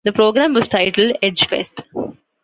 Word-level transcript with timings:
The 0.03 0.13
program 0.13 0.55
was 0.55 0.67
titled 0.67 1.15
Edgefest. 1.21 1.83